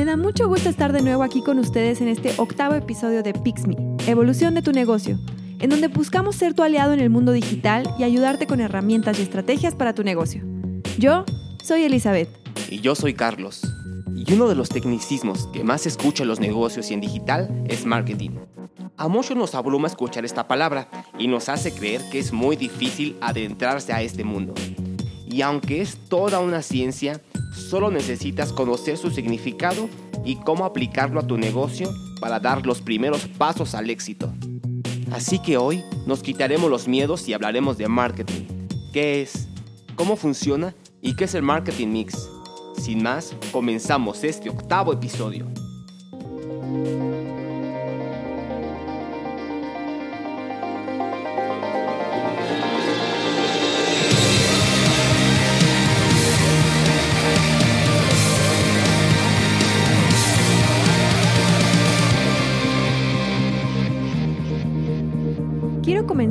[0.00, 3.34] Me da mucho gusto estar de nuevo aquí con ustedes en este octavo episodio de
[3.34, 3.76] Pixme,
[4.06, 5.18] Evolución de tu negocio,
[5.58, 9.22] en donde buscamos ser tu aliado en el mundo digital y ayudarte con herramientas y
[9.24, 10.42] estrategias para tu negocio.
[10.98, 11.26] Yo
[11.62, 12.30] soy Elizabeth.
[12.70, 13.60] Y yo soy Carlos.
[14.16, 17.84] Y uno de los tecnicismos que más escucha en los negocios y en digital es
[17.84, 18.38] marketing.
[18.96, 20.88] A muchos nos abruma escuchar esta palabra
[21.18, 24.54] y nos hace creer que es muy difícil adentrarse a este mundo.
[25.26, 27.20] Y aunque es toda una ciencia,
[27.52, 29.88] solo necesitas conocer su significado
[30.24, 31.90] y cómo aplicarlo a tu negocio
[32.20, 34.32] para dar los primeros pasos al éxito.
[35.10, 38.46] Así que hoy nos quitaremos los miedos y hablaremos de marketing.
[38.92, 39.48] ¿Qué es?
[39.96, 40.74] ¿Cómo funciona?
[41.02, 42.30] ¿Y qué es el marketing mix?
[42.76, 45.46] Sin más, comenzamos este octavo episodio.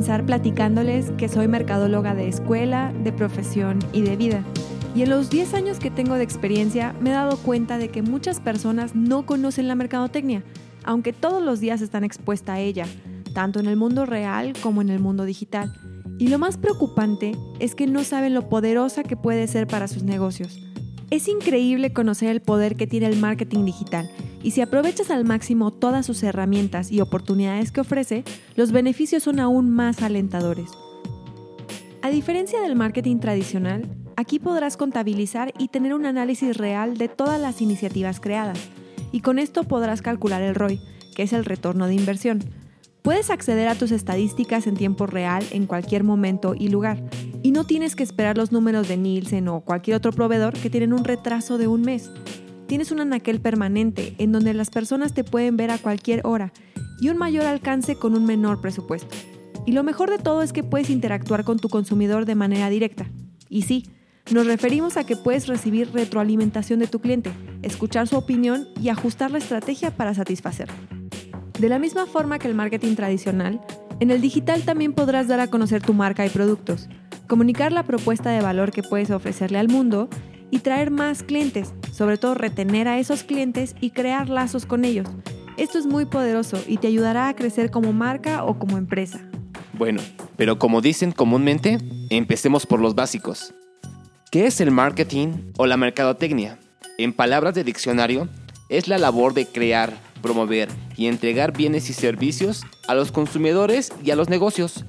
[0.00, 4.42] Comenzar platicándoles que soy mercadóloga de escuela, de profesión y de vida.
[4.94, 8.00] Y en los 10 años que tengo de experiencia me he dado cuenta de que
[8.00, 10.42] muchas personas no conocen la mercadotecnia,
[10.84, 12.86] aunque todos los días están expuestas a ella,
[13.34, 15.70] tanto en el mundo real como en el mundo digital.
[16.18, 20.02] Y lo más preocupante es que no saben lo poderosa que puede ser para sus
[20.02, 20.62] negocios.
[21.10, 24.08] Es increíble conocer el poder que tiene el marketing digital
[24.42, 28.24] y si aprovechas al máximo todas sus herramientas y oportunidades que ofrece,
[28.56, 30.70] los beneficios son aún más alentadores.
[32.02, 37.40] A diferencia del marketing tradicional, aquí podrás contabilizar y tener un análisis real de todas
[37.40, 38.58] las iniciativas creadas,
[39.12, 40.80] y con esto podrás calcular el ROI,
[41.14, 42.40] que es el retorno de inversión.
[43.02, 47.02] Puedes acceder a tus estadísticas en tiempo real en cualquier momento y lugar,
[47.42, 50.92] y no tienes que esperar los números de Nielsen o cualquier otro proveedor que tienen
[50.92, 52.10] un retraso de un mes.
[52.70, 56.52] Tienes un anaquel permanente en donde las personas te pueden ver a cualquier hora
[57.00, 59.12] y un mayor alcance con un menor presupuesto.
[59.66, 63.10] Y lo mejor de todo es que puedes interactuar con tu consumidor de manera directa.
[63.48, 63.90] Y sí,
[64.32, 67.32] nos referimos a que puedes recibir retroalimentación de tu cliente,
[67.62, 70.76] escuchar su opinión y ajustar la estrategia para satisfacerlo.
[71.58, 73.60] De la misma forma que el marketing tradicional,
[73.98, 76.88] en el digital también podrás dar a conocer tu marca y productos,
[77.26, 80.08] comunicar la propuesta de valor que puedes ofrecerle al mundo
[80.50, 85.08] y traer más clientes, sobre todo retener a esos clientes y crear lazos con ellos.
[85.56, 89.20] Esto es muy poderoso y te ayudará a crecer como marca o como empresa.
[89.74, 90.00] Bueno,
[90.36, 91.78] pero como dicen comúnmente,
[92.10, 93.54] empecemos por los básicos.
[94.30, 96.58] ¿Qué es el marketing o la mercadotecnia?
[96.98, 98.28] En palabras de diccionario,
[98.68, 104.10] es la labor de crear, promover y entregar bienes y servicios a los consumidores y
[104.12, 104.84] a los negocios.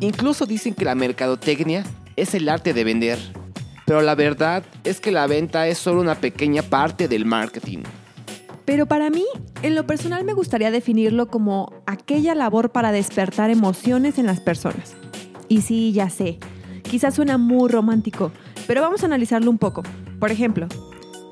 [0.00, 1.84] Incluso dicen que la mercadotecnia
[2.16, 3.18] es el arte de vender,
[3.90, 7.78] pero la verdad es que la venta es solo una pequeña parte del marketing.
[8.64, 9.24] Pero para mí,
[9.62, 14.94] en lo personal me gustaría definirlo como aquella labor para despertar emociones en las personas.
[15.48, 16.38] Y sí, ya sé,
[16.84, 18.30] quizás suena muy romántico,
[18.68, 19.82] pero vamos a analizarlo un poco.
[20.20, 20.68] Por ejemplo,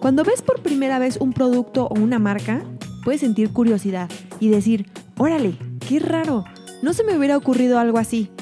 [0.00, 2.64] cuando ves por primera vez un producto o una marca,
[3.04, 5.56] puedes sentir curiosidad y decir, órale,
[5.88, 6.44] qué raro,
[6.82, 8.32] no se me hubiera ocurrido algo así.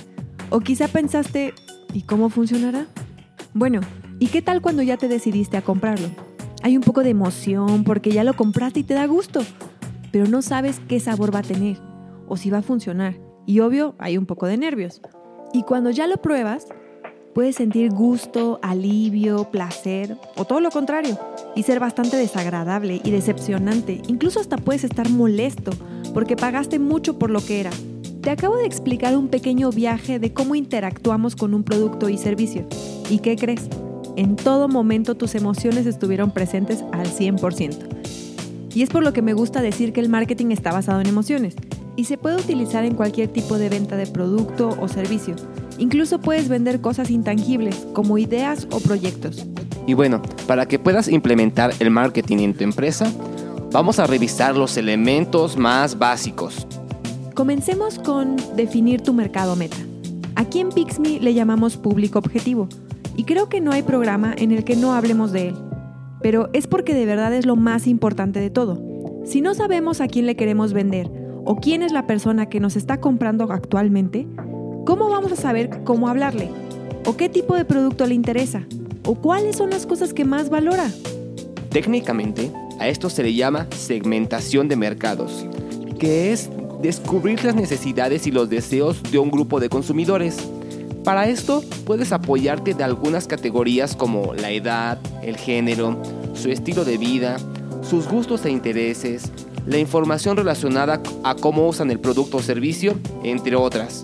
[0.48, 1.52] O quizá pensaste,
[1.92, 2.86] ¿y cómo funcionará?
[3.52, 3.80] Bueno,
[4.18, 6.08] ¿y qué tal cuando ya te decidiste a comprarlo?
[6.62, 9.40] Hay un poco de emoción porque ya lo compraste y te da gusto,
[10.10, 11.78] pero no sabes qué sabor va a tener
[12.28, 13.18] o si va a funcionar.
[13.46, 15.00] Y obvio, hay un poco de nervios.
[15.52, 16.66] Y cuando ya lo pruebas,
[17.34, 21.18] puedes sentir gusto, alivio, placer o todo lo contrario
[21.54, 24.02] y ser bastante desagradable y decepcionante.
[24.08, 25.70] Incluso hasta puedes estar molesto
[26.12, 27.70] porque pagaste mucho por lo que era.
[28.22, 32.66] Te acabo de explicar un pequeño viaje de cómo interactuamos con un producto y servicio.
[33.08, 33.68] ¿Y qué crees?
[34.16, 37.76] En todo momento tus emociones estuvieron presentes al 100%.
[38.74, 41.54] Y es por lo que me gusta decir que el marketing está basado en emociones
[41.96, 45.36] y se puede utilizar en cualquier tipo de venta de producto o servicio.
[45.76, 49.46] Incluso puedes vender cosas intangibles como ideas o proyectos.
[49.86, 53.12] Y bueno, para que puedas implementar el marketing en tu empresa,
[53.70, 56.66] vamos a revisar los elementos más básicos.
[57.34, 59.76] Comencemos con definir tu mercado meta.
[60.36, 62.68] Aquí en Pixme le llamamos público objetivo
[63.16, 65.54] y creo que no hay programa en el que no hablemos de él.
[66.22, 68.82] Pero es porque de verdad es lo más importante de todo.
[69.24, 71.10] Si no sabemos a quién le queremos vender
[71.44, 74.26] o quién es la persona que nos está comprando actualmente,
[74.84, 76.50] ¿cómo vamos a saber cómo hablarle?
[77.06, 78.66] ¿O qué tipo de producto le interesa?
[79.04, 80.90] ¿O cuáles son las cosas que más valora?
[81.70, 85.46] Técnicamente, a esto se le llama segmentación de mercados,
[85.98, 86.50] que es
[86.82, 90.36] descubrir las necesidades y los deseos de un grupo de consumidores.
[91.06, 96.02] Para esto puedes apoyarte de algunas categorías como la edad, el género,
[96.34, 97.36] su estilo de vida,
[97.88, 99.30] sus gustos e intereses,
[99.66, 104.02] la información relacionada a cómo usan el producto o servicio, entre otras.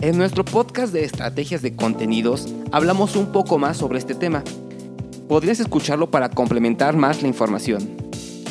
[0.00, 4.42] En nuestro podcast de estrategias de contenidos hablamos un poco más sobre este tema.
[5.28, 7.90] Podrías escucharlo para complementar más la información.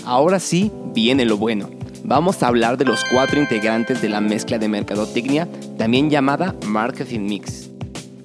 [0.05, 1.71] Ahora sí, viene lo bueno.
[2.03, 5.47] Vamos a hablar de los cuatro integrantes de la mezcla de mercadotecnia,
[5.79, 7.66] también llamada Marketing Mix,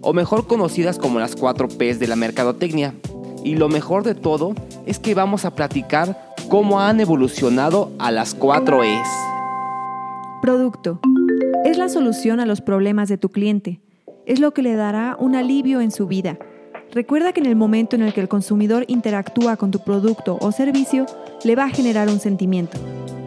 [0.02, 2.94] o mejor conocidas como las cuatro Ps de la mercadotecnia.
[3.44, 4.54] Y lo mejor de todo
[4.84, 9.08] es que vamos a platicar cómo han evolucionado a las cuatro Es.
[10.42, 11.00] Producto.
[11.64, 13.80] Es la solución a los problemas de tu cliente.
[14.26, 16.38] Es lo que le dará un alivio en su vida.
[16.92, 20.52] Recuerda que en el momento en el que el consumidor interactúa con tu producto o
[20.52, 21.06] servicio,
[21.42, 22.78] le va a generar un sentimiento.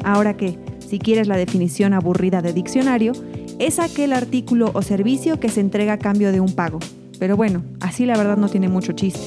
[0.04, 3.13] Ahora que, si quieres la definición aburrida de diccionario,
[3.60, 6.80] es aquel artículo o servicio que se entrega a cambio de un pago.
[7.19, 9.22] Pero bueno, así la verdad no tiene mucho chiste.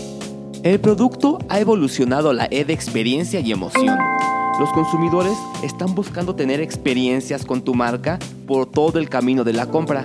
[0.63, 3.99] El producto ha evolucionado a la E de experiencia y emoción.
[4.59, 9.67] Los consumidores están buscando tener experiencias con tu marca por todo el camino de la
[9.67, 10.05] compra.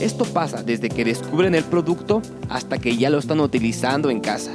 [0.00, 2.20] Esto pasa desde que descubren el producto
[2.50, 4.52] hasta que ya lo están utilizando en casa.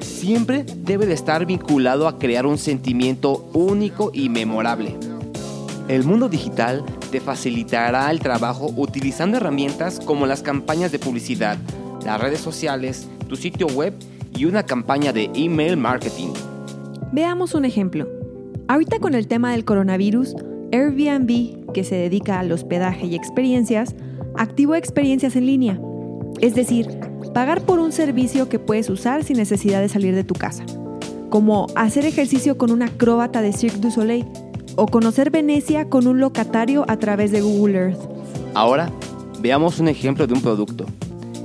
[0.00, 4.96] Siempre debe de estar vinculado a crear un sentimiento único y memorable.
[5.88, 11.58] El mundo digital te facilitará el trabajo utilizando herramientas como las campañas de publicidad,
[12.06, 13.92] las redes sociales, tu sitio web
[14.34, 16.32] y una campaña de email marketing.
[17.12, 18.08] Veamos un ejemplo.
[18.66, 20.34] Ahorita con el tema del coronavirus,
[20.72, 23.94] Airbnb, que se dedica al hospedaje y experiencias,
[24.38, 25.78] activó experiencias en línea.
[26.40, 26.88] Es decir,
[27.34, 30.64] pagar por un servicio que puedes usar sin necesidad de salir de tu casa.
[31.28, 34.24] Como hacer ejercicio con una acróbata de Cirque du Soleil
[34.76, 37.98] o conocer Venecia con un locatario a través de Google Earth.
[38.54, 38.90] Ahora,
[39.40, 40.86] veamos un ejemplo de un producto.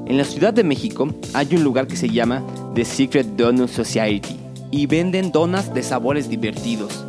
[0.06, 2.44] En la Ciudad de México hay un lugar que se llama
[2.76, 4.38] The Secret Donut Society
[4.72, 7.04] y venden donas de sabores divertidos.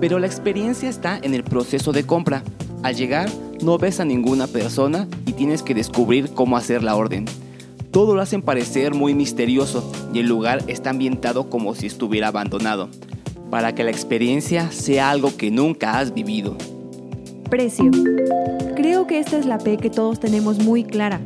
[0.00, 2.42] Pero la experiencia está en el proceso de compra.
[2.82, 3.30] Al llegar,
[3.62, 7.24] no ves a ninguna persona y tienes que descubrir cómo hacer la orden.
[7.90, 12.88] Todo lo hacen parecer muy misterioso y el lugar está ambientado como si estuviera abandonado,
[13.54, 16.56] para que la experiencia sea algo que nunca has vivido.
[17.48, 17.88] Precio.
[18.74, 21.20] Creo que esta es la P que todos tenemos muy clara.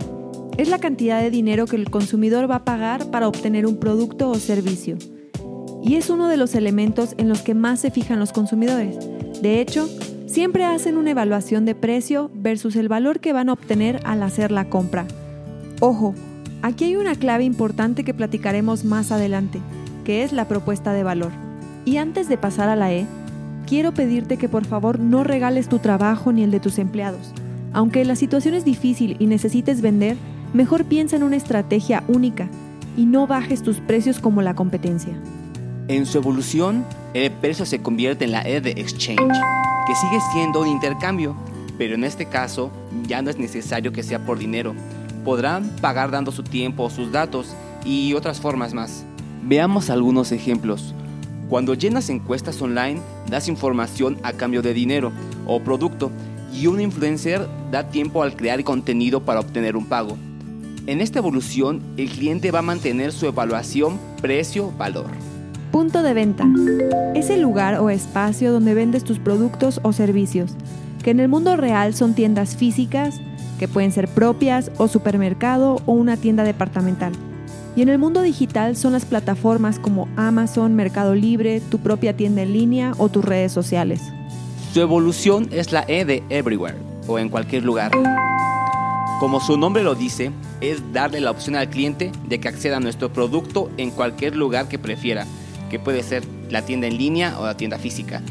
[0.58, 4.28] Es la cantidad de dinero que el consumidor va a pagar para obtener un producto
[4.28, 4.98] o servicio.
[5.82, 8.98] Y es uno de los elementos en los que más se fijan los consumidores.
[9.40, 9.88] De hecho,
[10.26, 14.52] siempre hacen una evaluación de precio versus el valor que van a obtener al hacer
[14.52, 15.06] la compra.
[15.80, 16.14] Ojo,
[16.60, 19.60] aquí hay una clave importante que platicaremos más adelante,
[20.04, 21.47] que es la propuesta de valor.
[21.88, 23.06] Y antes de pasar a la E,
[23.66, 27.32] quiero pedirte que por favor no regales tu trabajo ni el de tus empleados.
[27.72, 30.18] Aunque la situación es difícil y necesites vender,
[30.52, 32.50] mejor piensa en una estrategia única
[32.94, 35.14] y no bajes tus precios como la competencia.
[35.88, 39.40] En su evolución, el precio se convierte en la E de exchange,
[39.86, 41.34] que sigue siendo un intercambio,
[41.78, 42.70] pero en este caso
[43.06, 44.74] ya no es necesario que sea por dinero.
[45.24, 49.06] Podrán pagar dando su tiempo o sus datos y otras formas más.
[49.42, 50.94] Veamos algunos ejemplos.
[51.48, 53.00] Cuando llenas encuestas online,
[53.30, 55.12] das información a cambio de dinero
[55.46, 56.10] o producto
[56.52, 60.18] y un influencer da tiempo al crear contenido para obtener un pago.
[60.86, 65.06] En esta evolución, el cliente va a mantener su evaluación precio-valor.
[65.72, 66.46] Punto de venta.
[67.14, 70.52] Es el lugar o espacio donde vendes tus productos o servicios,
[71.02, 73.20] que en el mundo real son tiendas físicas,
[73.58, 77.12] que pueden ser propias o supermercado o una tienda departamental.
[77.78, 82.42] Y en el mundo digital son las plataformas como Amazon, Mercado Libre, tu propia tienda
[82.42, 84.00] en línea o tus redes sociales.
[84.74, 87.92] Su evolución es la E de everywhere o en cualquier lugar.
[89.20, 92.80] Como su nombre lo dice, es darle la opción al cliente de que acceda a
[92.80, 95.24] nuestro producto en cualquier lugar que prefiera,
[95.70, 98.22] que puede ser la tienda en línea o la tienda física.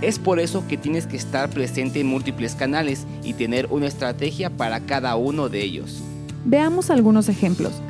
[0.00, 4.50] Es por eso que tienes que estar presente en múltiples canales y tener una estrategia
[4.50, 6.02] para cada uno de ellos.
[6.44, 7.80] Veamos algunos ejemplos.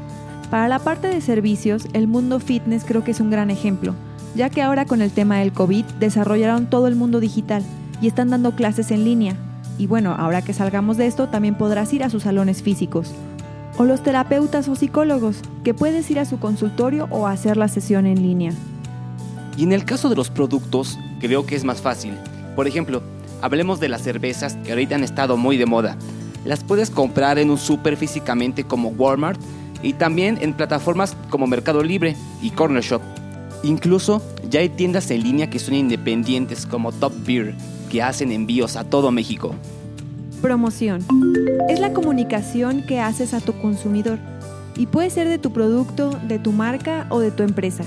[0.51, 3.95] Para la parte de servicios, el mundo fitness creo que es un gran ejemplo,
[4.35, 7.63] ya que ahora con el tema del COVID desarrollaron todo el mundo digital
[8.01, 9.37] y están dando clases en línea.
[9.77, 13.13] Y bueno, ahora que salgamos de esto, también podrás ir a sus salones físicos.
[13.77, 18.07] O los terapeutas o psicólogos, que puedes ir a su consultorio o hacer la sesión
[18.07, 18.53] en línea.
[19.59, 22.15] Y en el caso de los productos, creo que es más fácil.
[22.57, 23.03] Por ejemplo,
[23.43, 25.99] hablemos de las cervezas que ahorita han estado muy de moda.
[26.47, 29.41] Las puedes comprar en un súper físicamente como Walmart
[29.83, 33.03] y también en plataformas como Mercado Libre y Corner Shop.
[33.63, 37.55] Incluso ya hay tiendas en línea que son independientes como Top Beer,
[37.91, 39.55] que hacen envíos a todo México.
[40.41, 41.05] Promoción.
[41.69, 44.19] Es la comunicación que haces a tu consumidor
[44.77, 47.85] y puede ser de tu producto, de tu marca o de tu empresa.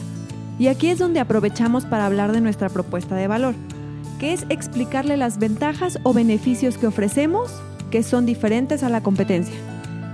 [0.59, 3.55] Y aquí es donde aprovechamos para hablar de nuestra propuesta de valor,
[4.19, 7.49] que es explicarle las ventajas o beneficios que ofrecemos
[7.89, 9.55] que son diferentes a la competencia.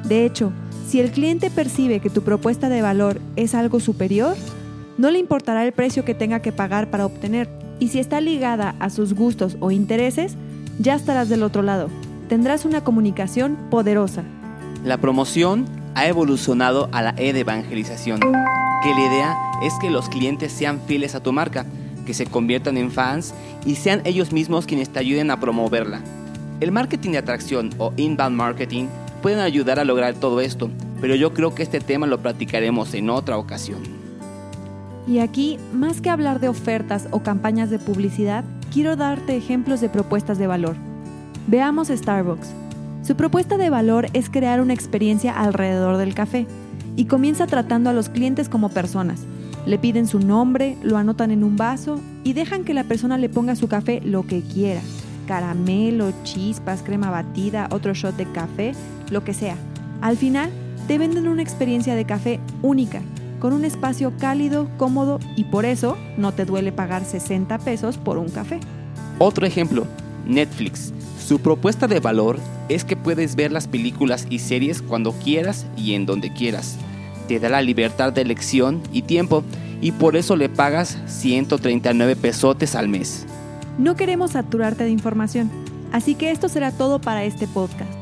[0.05, 0.51] De hecho,
[0.87, 4.37] si el cliente percibe que tu propuesta de valor es algo superior,
[4.97, 7.49] no le importará el precio que tenga que pagar para obtener.
[7.79, 10.35] Y si está ligada a sus gustos o intereses,
[10.79, 11.89] ya estarás del otro lado.
[12.29, 14.23] Tendrás una comunicación poderosa.
[14.85, 20.53] La promoción ha evolucionado a la E evangelización, que la idea es que los clientes
[20.53, 21.65] sean fieles a tu marca,
[22.05, 23.33] que se conviertan en fans
[23.65, 26.01] y sean ellos mismos quienes te ayuden a promoverla.
[26.61, 28.87] El marketing de atracción o inbound marketing
[29.21, 30.69] pueden ayudar a lograr todo esto,
[31.01, 33.81] pero yo creo que este tema lo platicaremos en otra ocasión.
[35.07, 38.43] Y aquí, más que hablar de ofertas o campañas de publicidad,
[38.73, 40.75] quiero darte ejemplos de propuestas de valor.
[41.47, 42.49] Veamos Starbucks.
[43.03, 46.45] Su propuesta de valor es crear una experiencia alrededor del café
[46.97, 49.21] y comienza tratando a los clientes como personas.
[49.65, 53.29] Le piden su nombre, lo anotan en un vaso y dejan que la persona le
[53.29, 54.81] ponga su café lo que quiera.
[55.25, 58.73] Caramelo, chispas, crema batida, otro shot de café,
[59.09, 59.55] lo que sea.
[60.01, 60.51] Al final,
[60.87, 63.01] te venden una experiencia de café única,
[63.39, 68.17] con un espacio cálido, cómodo y por eso no te duele pagar 60 pesos por
[68.17, 68.59] un café.
[69.19, 69.85] Otro ejemplo,
[70.25, 70.93] Netflix.
[71.19, 75.93] Su propuesta de valor es que puedes ver las películas y series cuando quieras y
[75.93, 76.77] en donde quieras.
[77.27, 79.43] Te da la libertad de elección y tiempo
[79.81, 83.25] y por eso le pagas 139 pesotes al mes.
[83.77, 85.51] No queremos saturarte de información,
[85.91, 87.96] así que esto será todo para este podcast.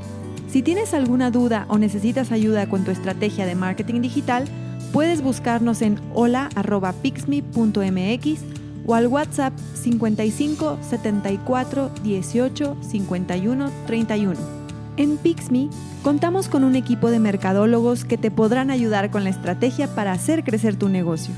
[0.56, 4.46] Si tienes alguna duda o necesitas ayuda con tu estrategia de marketing digital,
[4.94, 8.40] puedes buscarnos en hola.pixme.mx
[8.86, 14.40] o al WhatsApp 55 74 18 51 31.
[14.96, 15.68] En Pixme
[16.04, 20.46] contamos con un equipo de mercadólogos que te podrán ayudar con la estrategia para hacer
[20.46, 21.34] crecer tu negocio.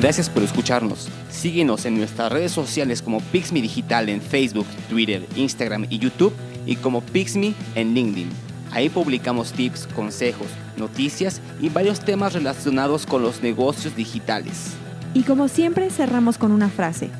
[0.00, 1.10] Gracias por escucharnos.
[1.28, 6.32] Síguenos en nuestras redes sociales como Pixme Digital en Facebook, Twitter, Instagram y YouTube
[6.64, 8.30] y como Pixme en LinkedIn.
[8.70, 10.46] Ahí publicamos tips, consejos,
[10.78, 14.72] noticias y varios temas relacionados con los negocios digitales.
[15.12, 17.10] Y como siempre cerramos con una frase.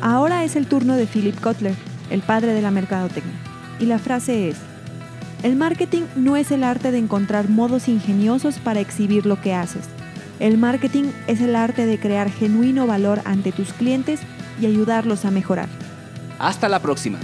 [0.00, 1.76] Ahora es el turno de Philip Kotler,
[2.10, 3.36] el padre de la mercadotecnia.
[3.78, 4.56] Y la frase es,
[5.44, 9.84] el marketing no es el arte de encontrar modos ingeniosos para exhibir lo que haces.
[10.38, 14.20] El marketing es el arte de crear genuino valor ante tus clientes
[14.60, 15.68] y ayudarlos a mejorar.
[16.38, 17.18] Hasta la próxima.